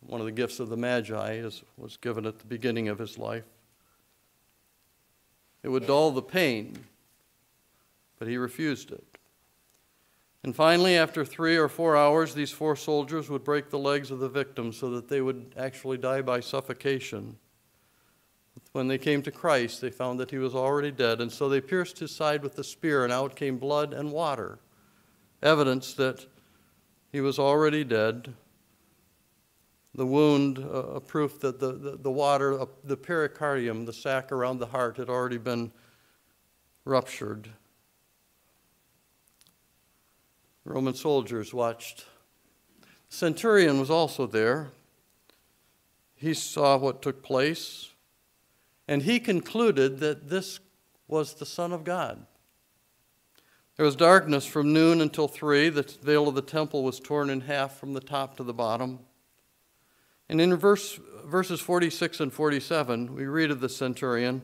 One 0.00 0.20
of 0.20 0.26
the 0.26 0.32
gifts 0.32 0.60
of 0.60 0.68
the 0.68 0.76
Magi 0.76 1.36
is, 1.36 1.62
was 1.78 1.96
given 1.96 2.26
at 2.26 2.38
the 2.38 2.44
beginning 2.44 2.88
of 2.88 2.98
his 2.98 3.16
life. 3.16 3.46
It 5.62 5.70
would 5.70 5.86
dull 5.86 6.10
the 6.10 6.20
pain, 6.20 6.76
but 8.18 8.28
he 8.28 8.36
refused 8.36 8.92
it. 8.92 9.04
And 10.44 10.54
finally, 10.54 10.98
after 10.98 11.24
three 11.24 11.56
or 11.56 11.68
four 11.68 11.96
hours, 11.96 12.34
these 12.34 12.52
four 12.52 12.76
soldiers 12.76 13.30
would 13.30 13.42
break 13.42 13.70
the 13.70 13.78
legs 13.78 14.10
of 14.10 14.18
the 14.18 14.28
victim 14.28 14.70
so 14.70 14.90
that 14.90 15.08
they 15.08 15.22
would 15.22 15.54
actually 15.56 15.96
die 15.96 16.20
by 16.20 16.40
suffocation. 16.40 17.38
When 18.72 18.88
they 18.88 18.98
came 18.98 19.22
to 19.22 19.30
Christ, 19.30 19.80
they 19.80 19.90
found 19.90 20.20
that 20.20 20.30
he 20.30 20.38
was 20.38 20.54
already 20.54 20.90
dead, 20.90 21.20
and 21.20 21.30
so 21.30 21.48
they 21.48 21.60
pierced 21.60 21.98
his 21.98 22.10
side 22.14 22.42
with 22.42 22.56
the 22.56 22.64
spear, 22.64 23.04
and 23.04 23.12
out 23.12 23.36
came 23.36 23.58
blood 23.58 23.92
and 23.92 24.12
water, 24.12 24.58
evidence 25.42 25.94
that 25.94 26.26
he 27.12 27.20
was 27.20 27.38
already 27.38 27.84
dead. 27.84 28.34
The 29.94 30.06
wound, 30.06 30.58
uh, 30.58 30.94
a 30.94 31.00
proof 31.00 31.40
that 31.40 31.58
the, 31.58 31.72
the, 31.72 31.96
the 31.96 32.10
water, 32.10 32.60
uh, 32.60 32.66
the 32.84 32.96
pericardium, 32.96 33.84
the 33.84 33.92
sac 33.92 34.30
around 34.30 34.58
the 34.58 34.66
heart, 34.66 34.96
had 34.96 35.08
already 35.08 35.38
been 35.38 35.72
ruptured. 36.84 37.48
Roman 40.64 40.94
soldiers 40.94 41.54
watched. 41.54 42.04
Centurion 43.08 43.80
was 43.80 43.90
also 43.90 44.26
there. 44.26 44.70
He 46.14 46.34
saw 46.34 46.76
what 46.76 47.00
took 47.00 47.22
place. 47.22 47.88
And 48.88 49.02
he 49.02 49.20
concluded 49.20 50.00
that 50.00 50.30
this 50.30 50.58
was 51.06 51.34
the 51.34 51.46
Son 51.46 51.72
of 51.72 51.84
God. 51.84 52.26
There 53.76 53.86
was 53.86 53.94
darkness 53.94 54.44
from 54.44 54.72
noon 54.72 55.00
until 55.00 55.28
three. 55.28 55.68
The 55.68 55.82
veil 56.02 56.26
of 56.26 56.34
the 56.34 56.42
temple 56.42 56.82
was 56.82 56.98
torn 56.98 57.30
in 57.30 57.42
half 57.42 57.78
from 57.78 57.92
the 57.92 58.00
top 58.00 58.36
to 58.38 58.42
the 58.42 58.54
bottom. 58.54 58.98
And 60.28 60.40
in 60.40 60.56
verse, 60.56 60.98
verses 61.24 61.60
46 61.60 62.18
and 62.20 62.32
47, 62.32 63.14
we 63.14 63.26
read 63.26 63.50
of 63.50 63.60
the 63.60 63.68
centurion. 63.68 64.42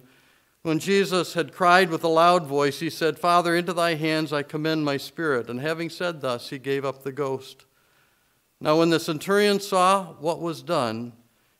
When 0.62 0.78
Jesus 0.78 1.34
had 1.34 1.52
cried 1.52 1.90
with 1.90 2.04
a 2.04 2.08
loud 2.08 2.46
voice, 2.46 2.80
he 2.80 2.88
said, 2.88 3.18
Father, 3.18 3.56
into 3.56 3.72
thy 3.72 3.96
hands 3.96 4.32
I 4.32 4.42
commend 4.42 4.84
my 4.84 4.98
spirit. 4.98 5.50
And 5.50 5.60
having 5.60 5.90
said 5.90 6.20
thus, 6.20 6.50
he 6.50 6.58
gave 6.58 6.84
up 6.84 7.02
the 7.02 7.12
ghost. 7.12 7.66
Now, 8.60 8.78
when 8.78 8.90
the 8.90 9.00
centurion 9.00 9.60
saw 9.60 10.12
what 10.20 10.40
was 10.40 10.62
done, 10.62 11.12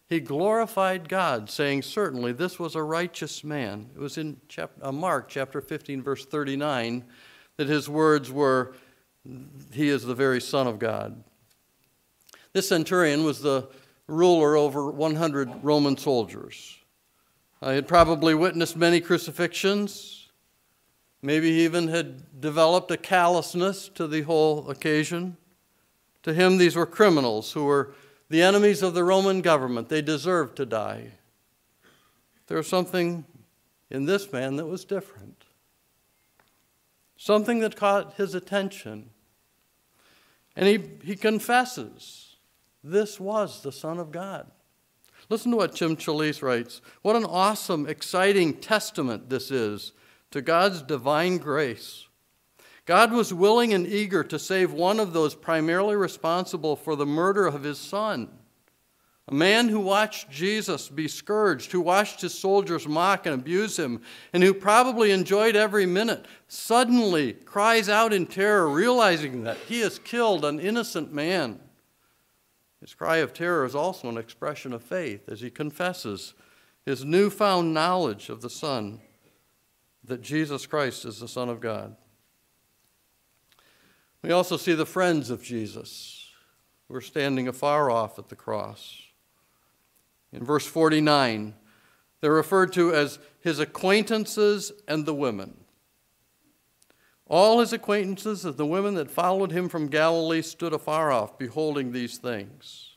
he 0.08 0.20
glorified 0.20 1.08
God, 1.08 1.49
saying, 1.49 1.82
Certainly 1.82 2.32
this 2.32 2.58
was 2.58 2.75
a 2.75 2.82
righteous 2.82 3.42
man. 3.42 3.90
It 3.94 3.99
was 3.99 4.18
in 4.18 4.40
chapter, 4.49 4.84
uh, 4.84 4.92
Mark 4.92 5.28
chapter 5.28 5.61
15, 5.61 6.02
verse 6.02 6.26
39, 6.26 7.04
that 7.56 7.68
his 7.68 7.88
words 7.88 8.30
were, 8.30 8.75
He 9.73 9.88
is 9.88 10.04
the 10.04 10.14
very 10.14 10.40
Son 10.40 10.66
of 10.66 10.78
God. 10.78 11.23
This 12.52 12.68
centurion 12.68 13.25
was 13.25 13.40
the 13.40 13.68
ruler 14.06 14.56
over 14.56 14.90
100 14.90 15.64
Roman 15.64 15.96
soldiers. 15.96 16.78
Uh, 17.62 17.70
he 17.70 17.76
had 17.76 17.88
probably 17.88 18.34
witnessed 18.34 18.76
many 18.76 19.00
crucifixions. 19.00 20.28
Maybe 21.23 21.50
he 21.52 21.64
even 21.64 21.88
had 21.88 22.40
developed 22.40 22.90
a 22.90 22.99
callousness 22.99 23.88
to 23.94 24.06
the 24.06 24.20
whole 24.23 24.70
occasion. 24.70 25.38
To 26.25 26.34
him, 26.34 26.58
these 26.58 26.76
were 26.76 26.87
criminals 26.87 27.52
who 27.52 27.64
were 27.64 27.94
the 28.34 28.42
enemies 28.42 28.82
of 28.82 28.94
the 28.94 29.04
Roman 29.04 29.42
government. 29.42 29.88
They 29.88 30.02
deserved 30.02 30.56
to 30.56 30.66
die. 30.66 31.12
There 32.48 32.56
was 32.56 32.66
something 32.66 33.24
in 33.90 34.06
this 34.06 34.32
man 34.32 34.56
that 34.56 34.66
was 34.66 34.84
different, 34.84 35.44
something 37.16 37.60
that 37.60 37.76
caught 37.76 38.14
his 38.14 38.34
attention. 38.34 39.10
And 40.56 40.66
he, 40.66 40.82
he 41.04 41.14
confesses 41.14 42.34
this 42.82 43.20
was 43.20 43.62
the 43.62 43.70
Son 43.70 44.00
of 44.00 44.10
God. 44.10 44.50
Listen 45.28 45.52
to 45.52 45.56
what 45.56 45.76
Jim 45.76 45.96
Chalise 45.96 46.42
writes. 46.42 46.82
What 47.02 47.14
an 47.14 47.24
awesome, 47.24 47.86
exciting 47.86 48.54
testament 48.54 49.30
this 49.30 49.52
is 49.52 49.92
to 50.32 50.42
God's 50.42 50.82
divine 50.82 51.38
grace. 51.38 52.08
God 52.86 53.12
was 53.12 53.32
willing 53.32 53.72
and 53.72 53.86
eager 53.86 54.22
to 54.24 54.38
save 54.38 54.72
one 54.72 55.00
of 55.00 55.12
those 55.12 55.34
primarily 55.34 55.96
responsible 55.96 56.76
for 56.76 56.96
the 56.96 57.06
murder 57.06 57.46
of 57.46 57.62
his 57.62 57.78
son. 57.78 58.28
A 59.26 59.34
man 59.34 59.70
who 59.70 59.80
watched 59.80 60.30
Jesus 60.30 60.88
be 60.88 61.08
scourged, 61.08 61.72
who 61.72 61.80
watched 61.80 62.20
his 62.20 62.38
soldiers 62.38 62.86
mock 62.86 63.24
and 63.24 63.34
abuse 63.34 63.78
him, 63.78 64.02
and 64.34 64.42
who 64.42 64.52
probably 64.52 65.12
enjoyed 65.12 65.56
every 65.56 65.86
minute, 65.86 66.26
suddenly 66.46 67.32
cries 67.32 67.88
out 67.88 68.12
in 68.12 68.26
terror, 68.26 68.68
realizing 68.68 69.44
that 69.44 69.56
he 69.66 69.80
has 69.80 69.98
killed 69.98 70.44
an 70.44 70.60
innocent 70.60 71.10
man. 71.10 71.58
His 72.82 72.92
cry 72.92 73.18
of 73.18 73.32
terror 73.32 73.64
is 73.64 73.74
also 73.74 74.10
an 74.10 74.18
expression 74.18 74.74
of 74.74 74.82
faith 74.82 75.26
as 75.26 75.40
he 75.40 75.48
confesses 75.48 76.34
his 76.84 77.02
newfound 77.02 77.72
knowledge 77.72 78.28
of 78.28 78.42
the 78.42 78.50
Son, 78.50 79.00
that 80.04 80.20
Jesus 80.20 80.66
Christ 80.66 81.06
is 81.06 81.18
the 81.18 81.28
Son 81.28 81.48
of 81.48 81.62
God. 81.62 81.96
We 84.24 84.32
also 84.32 84.56
see 84.56 84.72
the 84.72 84.86
friends 84.86 85.28
of 85.28 85.42
Jesus 85.42 86.30
who 86.88 86.94
are 86.94 87.02
standing 87.02 87.46
afar 87.46 87.90
off 87.90 88.18
at 88.18 88.30
the 88.30 88.34
cross. 88.34 89.02
In 90.32 90.42
verse 90.42 90.66
49, 90.66 91.52
they're 92.22 92.32
referred 92.32 92.72
to 92.72 92.94
as 92.94 93.18
his 93.40 93.58
acquaintances 93.58 94.72
and 94.88 95.04
the 95.04 95.12
women. 95.12 95.58
All 97.26 97.60
his 97.60 97.74
acquaintances 97.74 98.46
and 98.46 98.56
the 98.56 98.64
women 98.64 98.94
that 98.94 99.10
followed 99.10 99.52
him 99.52 99.68
from 99.68 99.88
Galilee 99.88 100.40
stood 100.40 100.72
afar 100.72 101.12
off, 101.12 101.36
beholding 101.36 101.92
these 101.92 102.16
things. 102.16 102.96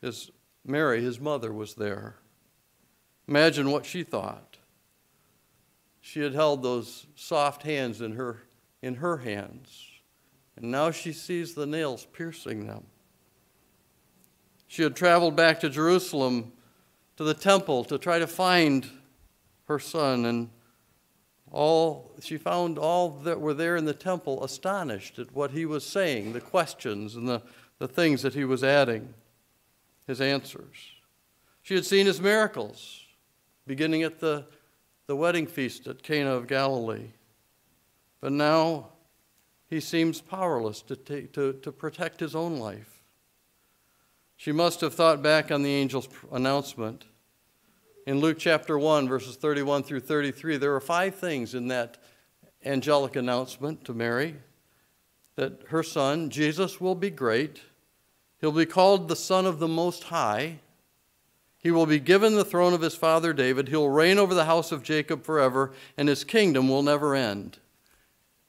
His 0.00 0.30
Mary, 0.64 1.02
his 1.02 1.18
mother, 1.18 1.52
was 1.52 1.74
there. 1.74 2.18
Imagine 3.26 3.72
what 3.72 3.84
she 3.84 4.04
thought. 4.04 4.58
She 6.00 6.20
had 6.20 6.34
held 6.34 6.62
those 6.62 7.08
soft 7.16 7.64
hands 7.64 8.00
in 8.00 8.12
her 8.12 8.44
in 8.82 8.96
her 8.96 9.18
hands. 9.18 9.84
And 10.56 10.70
now 10.70 10.90
she 10.90 11.12
sees 11.12 11.54
the 11.54 11.66
nails 11.66 12.06
piercing 12.12 12.66
them. 12.66 12.84
She 14.66 14.82
had 14.82 14.96
traveled 14.96 15.36
back 15.36 15.60
to 15.60 15.70
Jerusalem 15.70 16.52
to 17.16 17.24
the 17.24 17.34
temple 17.34 17.84
to 17.84 17.98
try 17.98 18.18
to 18.18 18.26
find 18.26 18.86
her 19.66 19.78
son 19.78 20.24
and 20.24 20.50
all 21.50 22.12
she 22.20 22.36
found 22.36 22.78
all 22.78 23.10
that 23.22 23.40
were 23.40 23.54
there 23.54 23.76
in 23.76 23.84
the 23.84 23.94
temple 23.94 24.44
astonished 24.44 25.18
at 25.18 25.34
what 25.34 25.52
he 25.52 25.64
was 25.64 25.84
saying, 25.84 26.32
the 26.32 26.40
questions 26.40 27.16
and 27.16 27.28
the, 27.28 27.42
the 27.78 27.88
things 27.88 28.22
that 28.22 28.34
he 28.34 28.44
was 28.44 28.62
adding, 28.62 29.14
his 30.06 30.20
answers. 30.20 30.76
She 31.62 31.74
had 31.74 31.86
seen 31.86 32.06
his 32.06 32.20
miracles, 32.20 33.04
beginning 33.66 34.02
at 34.02 34.20
the, 34.20 34.46
the 35.06 35.16
wedding 35.16 35.46
feast 35.46 35.86
at 35.86 36.02
Cana 36.02 36.30
of 36.30 36.46
Galilee. 36.46 37.12
But 38.20 38.32
now 38.32 38.88
he 39.68 39.80
seems 39.80 40.20
powerless 40.20 40.82
to, 40.82 40.96
take, 40.96 41.32
to, 41.34 41.52
to 41.54 41.72
protect 41.72 42.20
his 42.20 42.34
own 42.34 42.58
life. 42.58 43.00
She 44.36 44.52
must 44.52 44.80
have 44.80 44.94
thought 44.94 45.22
back 45.22 45.50
on 45.50 45.62
the 45.62 45.74
angel's 45.74 46.08
announcement. 46.32 47.04
In 48.06 48.20
Luke 48.20 48.38
chapter 48.38 48.78
1, 48.78 49.08
verses 49.08 49.36
31 49.36 49.82
through 49.82 50.00
33, 50.00 50.56
there 50.56 50.74
are 50.74 50.80
five 50.80 51.16
things 51.16 51.54
in 51.54 51.68
that 51.68 51.98
angelic 52.64 53.16
announcement 53.16 53.84
to 53.84 53.92
Mary 53.92 54.36
that 55.36 55.62
her 55.68 55.82
son, 55.82 56.30
Jesus, 56.30 56.80
will 56.80 56.94
be 56.94 57.10
great. 57.10 57.60
He'll 58.40 58.50
be 58.50 58.66
called 58.66 59.08
the 59.08 59.16
Son 59.16 59.46
of 59.46 59.58
the 59.58 59.68
Most 59.68 60.04
High. 60.04 60.58
He 61.58 61.70
will 61.70 61.86
be 61.86 62.00
given 62.00 62.34
the 62.34 62.44
throne 62.44 62.72
of 62.72 62.80
his 62.80 62.94
father 62.94 63.32
David. 63.32 63.68
He'll 63.68 63.88
reign 63.88 64.18
over 64.18 64.34
the 64.34 64.46
house 64.46 64.72
of 64.72 64.82
Jacob 64.82 65.24
forever, 65.24 65.72
and 65.96 66.08
his 66.08 66.24
kingdom 66.24 66.68
will 66.68 66.82
never 66.82 67.14
end. 67.14 67.58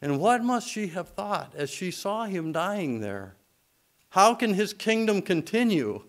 And 0.02 0.20
what 0.20 0.44
must 0.44 0.68
she 0.68 0.88
have 0.88 1.10
thought 1.10 1.54
as 1.56 1.70
she 1.70 1.92
saw 1.92 2.26
him 2.26 2.52
dying 2.52 3.02
there? 3.02 3.36
How 4.10 4.34
can 4.34 4.54
his 4.54 4.74
kingdom 4.74 5.22
continue 5.22 6.04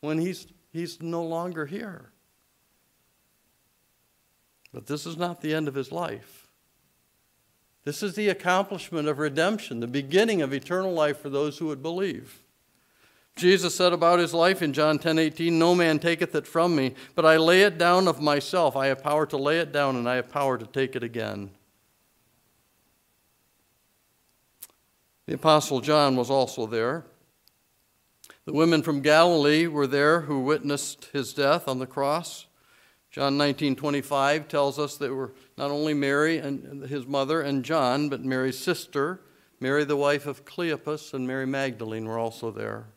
when 0.00 0.18
he's, 0.18 0.46
he's 0.72 1.00
no 1.00 1.22
longer 1.22 1.66
here? 1.66 2.10
But 4.72 4.86
this 4.86 5.06
is 5.06 5.16
not 5.16 5.40
the 5.40 5.54
end 5.54 5.68
of 5.68 5.74
his 5.74 5.90
life. 5.90 6.48
This 7.84 8.02
is 8.02 8.14
the 8.14 8.28
accomplishment 8.28 9.08
of 9.08 9.18
redemption, 9.18 9.80
the 9.80 9.86
beginning 9.86 10.42
of 10.42 10.52
eternal 10.52 10.92
life 10.92 11.18
for 11.18 11.30
those 11.30 11.58
who 11.58 11.66
would 11.66 11.82
believe. 11.82 12.42
Jesus 13.36 13.74
said 13.74 13.92
about 13.92 14.18
his 14.18 14.34
life 14.34 14.60
in 14.60 14.72
John 14.72 14.98
10 14.98 15.18
18, 15.18 15.58
No 15.58 15.74
man 15.74 15.98
taketh 15.98 16.34
it 16.34 16.46
from 16.46 16.76
me, 16.76 16.94
but 17.14 17.24
I 17.24 17.38
lay 17.38 17.62
it 17.62 17.78
down 17.78 18.06
of 18.06 18.20
myself. 18.20 18.76
I 18.76 18.88
have 18.88 19.02
power 19.02 19.24
to 19.26 19.36
lay 19.36 19.60
it 19.60 19.72
down, 19.72 19.96
and 19.96 20.08
I 20.08 20.16
have 20.16 20.28
power 20.28 20.58
to 20.58 20.66
take 20.66 20.94
it 20.94 21.02
again. 21.02 21.50
The 25.30 25.36
Apostle 25.36 25.80
John 25.80 26.16
was 26.16 26.28
also 26.28 26.66
there. 26.66 27.04
The 28.46 28.52
women 28.52 28.82
from 28.82 29.00
Galilee 29.00 29.68
were 29.68 29.86
there 29.86 30.22
who 30.22 30.40
witnessed 30.40 31.04
his 31.12 31.32
death 31.32 31.68
on 31.68 31.78
the 31.78 31.86
cross. 31.86 32.46
John 33.12 33.38
19:25 33.38 34.48
tells 34.48 34.76
us 34.76 34.96
that 34.96 35.14
were 35.14 35.32
not 35.56 35.70
only 35.70 35.94
Mary 35.94 36.38
and 36.38 36.82
his 36.82 37.06
mother 37.06 37.42
and 37.42 37.64
John, 37.64 38.08
but 38.08 38.24
Mary's 38.24 38.58
sister, 38.58 39.20
Mary 39.60 39.84
the 39.84 39.94
wife 39.94 40.26
of 40.26 40.44
Cleopas, 40.44 41.14
and 41.14 41.28
Mary 41.28 41.46
Magdalene 41.46 42.06
were 42.06 42.18
also 42.18 42.50
there. 42.50 42.88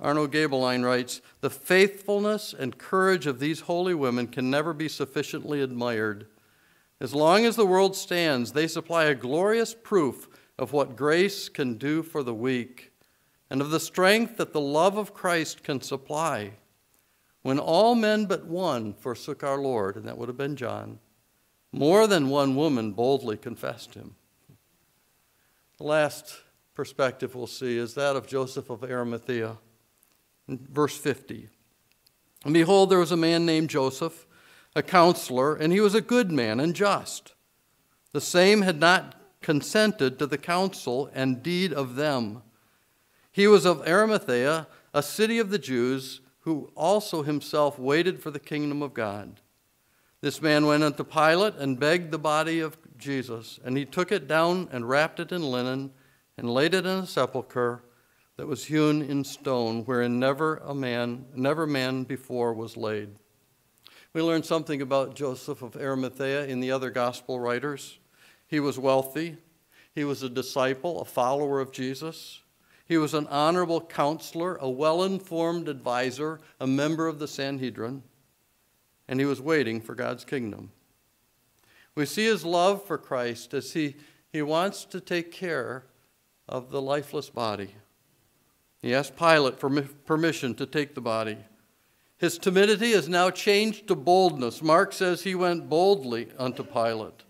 Arno 0.00 0.26
Gaebelein 0.26 0.86
writes, 0.86 1.20
"The 1.42 1.50
faithfulness 1.50 2.54
and 2.58 2.78
courage 2.78 3.26
of 3.26 3.40
these 3.40 3.60
holy 3.60 3.92
women 3.92 4.26
can 4.26 4.48
never 4.48 4.72
be 4.72 4.88
sufficiently 4.88 5.60
admired. 5.60 6.28
As 6.98 7.14
long 7.14 7.44
as 7.44 7.56
the 7.56 7.66
world 7.66 7.94
stands, 7.94 8.52
they 8.52 8.66
supply 8.66 9.04
a 9.04 9.14
glorious 9.14 9.74
proof 9.74 10.28
of 10.58 10.72
what 10.72 10.96
grace 10.96 11.48
can 11.48 11.76
do 11.76 12.02
for 12.02 12.22
the 12.22 12.34
weak 12.34 12.92
and 13.50 13.60
of 13.60 13.70
the 13.70 13.80
strength 13.80 14.36
that 14.36 14.52
the 14.52 14.60
love 14.60 14.96
of 14.96 15.14
Christ 15.14 15.62
can 15.62 15.80
supply." 15.80 16.54
When 17.42 17.58
all 17.58 17.94
men 17.94 18.26
but 18.26 18.46
one 18.46 18.94
forsook 18.94 19.42
our 19.42 19.58
Lord, 19.58 19.96
and 19.96 20.08
that 20.08 20.16
would 20.16 20.28
have 20.28 20.36
been 20.36 20.56
John, 20.56 20.98
more 21.72 22.06
than 22.06 22.30
one 22.30 22.56
woman 22.56 22.92
boldly 22.92 23.36
confessed 23.36 23.94
him. 23.94 24.16
The 25.76 25.84
last 25.84 26.40
perspective 26.74 27.34
we'll 27.34 27.46
see 27.46 27.76
is 27.76 27.94
that 27.94 28.16
of 28.16 28.26
Joseph 28.26 28.70
of 28.70 28.82
Arimathea. 28.82 29.58
Verse 30.48 30.96
50. 30.96 31.48
And 32.44 32.54
behold, 32.54 32.90
there 32.90 32.98
was 32.98 33.12
a 33.12 33.16
man 33.16 33.44
named 33.44 33.70
Joseph, 33.70 34.26
a 34.76 34.82
counselor, 34.82 35.54
and 35.54 35.72
he 35.72 35.80
was 35.80 35.94
a 35.94 36.00
good 36.00 36.30
man 36.30 36.60
and 36.60 36.74
just. 36.74 37.34
The 38.12 38.20
same 38.20 38.62
had 38.62 38.78
not 38.78 39.16
consented 39.44 40.18
to 40.18 40.26
the 40.26 40.38
counsel 40.38 41.10
and 41.12 41.42
deed 41.42 41.70
of 41.70 41.96
them. 41.96 42.42
He 43.30 43.46
was 43.46 43.66
of 43.66 43.86
Arimathea, 43.86 44.66
a 44.94 45.02
city 45.02 45.38
of 45.38 45.50
the 45.50 45.58
Jews 45.58 46.22
who 46.40 46.72
also 46.74 47.22
himself 47.22 47.78
waited 47.78 48.22
for 48.22 48.30
the 48.30 48.40
kingdom 48.40 48.80
of 48.80 48.94
God. 48.94 49.40
This 50.22 50.40
man 50.40 50.64
went 50.64 50.82
unto 50.82 51.04
Pilate 51.04 51.56
and 51.56 51.78
begged 51.78 52.10
the 52.10 52.18
body 52.18 52.60
of 52.60 52.78
Jesus, 52.96 53.60
and 53.62 53.76
he 53.76 53.84
took 53.84 54.10
it 54.10 54.26
down 54.26 54.66
and 54.72 54.88
wrapped 54.88 55.20
it 55.20 55.30
in 55.30 55.42
linen 55.42 55.92
and 56.38 56.48
laid 56.48 56.72
it 56.72 56.86
in 56.86 57.00
a 57.00 57.06
sepulchre 57.06 57.82
that 58.38 58.46
was 58.46 58.64
hewn 58.64 59.02
in 59.02 59.24
stone, 59.24 59.84
wherein 59.84 60.18
never 60.18 60.56
a 60.64 60.74
man, 60.74 61.26
never 61.34 61.66
man 61.66 62.04
before 62.04 62.54
was 62.54 62.78
laid. 62.78 63.10
We 64.14 64.22
learn 64.22 64.42
something 64.42 64.80
about 64.80 65.14
Joseph 65.14 65.60
of 65.60 65.76
Arimathea 65.76 66.46
in 66.46 66.60
the 66.60 66.70
other 66.70 66.88
gospel 66.88 67.38
writers. 67.38 67.98
He 68.46 68.60
was 68.60 68.78
wealthy. 68.78 69.38
He 69.94 70.04
was 70.04 70.22
a 70.22 70.28
disciple, 70.28 71.00
a 71.00 71.04
follower 71.04 71.60
of 71.60 71.72
Jesus. 71.72 72.40
He 72.86 72.98
was 72.98 73.14
an 73.14 73.26
honorable 73.28 73.80
counselor, 73.80 74.56
a 74.56 74.68
well 74.68 75.02
informed 75.02 75.68
advisor, 75.68 76.40
a 76.60 76.66
member 76.66 77.06
of 77.06 77.18
the 77.18 77.28
Sanhedrin, 77.28 78.02
and 79.08 79.20
he 79.20 79.26
was 79.26 79.40
waiting 79.40 79.80
for 79.80 79.94
God's 79.94 80.24
kingdom. 80.24 80.70
We 81.94 82.06
see 82.06 82.26
his 82.26 82.44
love 82.44 82.84
for 82.84 82.98
Christ 82.98 83.54
as 83.54 83.72
he, 83.72 83.96
he 84.32 84.42
wants 84.42 84.84
to 84.86 85.00
take 85.00 85.30
care 85.30 85.84
of 86.48 86.70
the 86.70 86.82
lifeless 86.82 87.30
body. 87.30 87.74
He 88.82 88.94
asked 88.94 89.16
Pilate 89.16 89.58
for 89.58 89.70
permission 90.04 90.54
to 90.56 90.66
take 90.66 90.94
the 90.94 91.00
body. 91.00 91.38
His 92.18 92.36
timidity 92.36 92.92
is 92.92 93.08
now 93.08 93.30
changed 93.30 93.88
to 93.88 93.94
boldness. 93.94 94.62
Mark 94.62 94.92
says 94.92 95.22
he 95.22 95.34
went 95.34 95.68
boldly 95.68 96.28
unto 96.38 96.62
Pilate. 96.62 97.22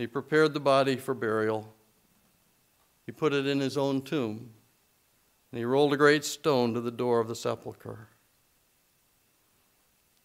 He 0.00 0.06
prepared 0.06 0.54
the 0.54 0.60
body 0.60 0.96
for 0.96 1.12
burial. 1.12 1.74
He 3.04 3.12
put 3.12 3.34
it 3.34 3.46
in 3.46 3.60
his 3.60 3.76
own 3.76 4.00
tomb, 4.00 4.50
and 5.52 5.58
he 5.58 5.64
rolled 5.66 5.92
a 5.92 5.98
great 5.98 6.24
stone 6.24 6.72
to 6.72 6.80
the 6.80 6.90
door 6.90 7.20
of 7.20 7.28
the 7.28 7.34
sepulchre. 7.34 8.08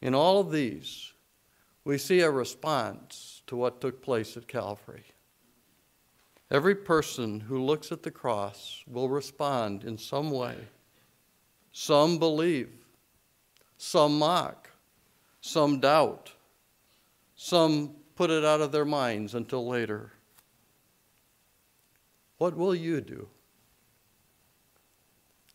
In 0.02 0.16
all 0.16 0.40
of 0.40 0.50
these, 0.50 1.12
we 1.84 1.98
see 1.98 2.22
a 2.22 2.32
response 2.32 3.42
to 3.48 3.58
what 3.58 3.82
took 3.82 4.02
place 4.02 4.38
at 4.38 4.48
Calvary. 4.48 5.04
Every 6.50 6.76
person 6.76 7.42
who 7.42 7.62
looks 7.62 7.92
at 7.92 8.02
the 8.02 8.12
cross 8.12 8.82
will 8.88 9.10
respond 9.10 9.84
in 9.84 9.98
some 9.98 10.32
way. 10.32 10.56
Some 11.74 12.18
believe, 12.18 12.72
some 13.78 14.20
mock, 14.20 14.70
some 15.42 15.82
doubt, 15.82 16.32
some 17.36 17.98
put 18.16 18.30
it 18.30 18.46
out 18.46 18.62
of 18.62 18.72
their 18.72 18.86
minds 18.86 19.36
until 19.36 19.68
later. 19.68 20.14
What 22.38 22.56
will 22.56 22.76
you 22.76 23.02
do? 23.02 23.28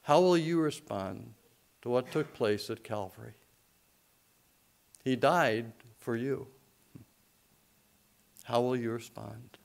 How 0.03 0.21
will 0.21 0.37
you 0.37 0.61
respond 0.61 1.35
to 1.83 1.89
what 1.89 2.11
took 2.11 2.33
place 2.35 2.71
at 2.71 2.85
Calvary? 2.85 3.35
He 5.05 5.17
died 5.17 5.73
for 5.99 6.17
you. 6.17 6.49
How 8.45 8.61
will 8.61 8.77
you 8.77 8.91
respond? 8.91 9.59